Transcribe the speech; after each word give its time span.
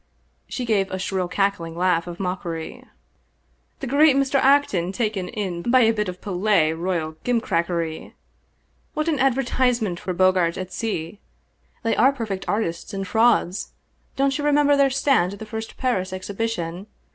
She 0.47 0.65
gave 0.65 0.89
a 0.89 0.97
shrill 0.97 1.27
cackling 1.27 1.77
laugh 1.77 2.07
of 2.07 2.19
mockery." 2.19 2.83
The 3.81 3.85
great 3.85 4.15
Mr. 4.15 4.39
Acton 4.39 4.91
taken 4.93 5.29
in 5.29 5.61
by 5.61 5.81
a 5.81 5.93
bit 5.93 6.09
of 6.09 6.21
Palais 6.21 6.73
Royal 6.73 7.17
gimcrackery! 7.23 8.13
What 8.95 9.07
an 9.07 9.19
advertisement 9.19 9.99
for 9.99 10.11
Bogaerts 10.15 10.57
et 10.57 10.73
Cie 10.73 11.19
I 11.85 11.89
They 11.91 11.95
are 11.95 12.11
perfect 12.11 12.45
artists 12.47 12.95
in 12.95 13.03
frauds. 13.03 13.73
Don't 14.15 14.39
you 14.39 14.43
remember 14.43 14.75
their 14.75 14.89
stand 14.89 15.33
at 15.33 15.37
the 15.37 15.45
first 15.45 15.77
Paris 15.77 16.11
Exhibition? 16.11 16.87